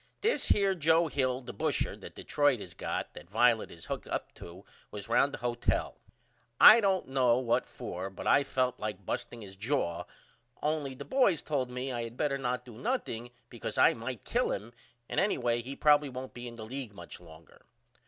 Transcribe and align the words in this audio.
This 0.21 0.47
here 0.47 0.73
Joe 0.73 1.09
Hill 1.09 1.41
the 1.41 1.53
busher 1.53 1.95
that 1.95 2.15
Detroit 2.15 2.59
has 2.59 2.73
got 2.73 3.13
that 3.13 3.29
Violet 3.29 3.69
is 3.69 3.85
hooked 3.85 4.07
up 4.07 4.33
to 4.33 4.65
was 4.89 5.07
round 5.07 5.31
the 5.31 5.37
hotel. 5.37 5.99
I 6.59 6.79
don't 6.81 7.09
know 7.09 7.37
what 7.37 7.67
for 7.67 8.09
but 8.09 8.25
I 8.25 8.43
felt 8.43 8.79
like 8.79 9.05
busting 9.05 9.41
his 9.43 9.55
jaw 9.55 10.05
only 10.59 10.95
the 10.95 11.05
boys 11.05 11.43
told 11.43 11.69
me 11.69 11.91
I 11.91 12.01
had 12.03 12.17
better 12.17 12.39
not 12.39 12.65
do 12.65 12.79
nothing 12.79 13.29
because 13.47 13.77
I 13.77 13.93
might 13.93 14.25
kill 14.25 14.51
him 14.51 14.73
and 15.07 15.19
any 15.19 15.37
way 15.37 15.61
he 15.61 15.75
probily 15.75 16.09
won't 16.09 16.33
be 16.33 16.47
in 16.47 16.55
the 16.55 16.65
league 16.65 16.93
much 16.95 17.19
longer. 17.19 17.61